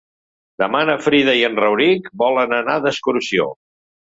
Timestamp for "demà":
0.61-0.79